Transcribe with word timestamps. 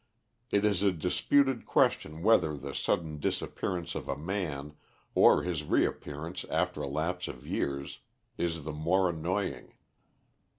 It 0.49 0.65
is 0.65 0.81
a 0.81 0.91
disputed 0.91 1.67
question 1.67 2.23
whether 2.23 2.57
the 2.57 2.73
sudden 2.73 3.19
disappearance 3.19 3.93
of 3.93 4.09
a 4.09 4.17
man, 4.17 4.73
or 5.13 5.43
his 5.43 5.63
reappearance 5.63 6.43
after 6.45 6.81
a 6.81 6.87
lapse 6.87 7.27
of 7.27 7.45
years, 7.45 7.99
is 8.35 8.63
the 8.63 8.73
more 8.73 9.11
annoying. 9.11 9.73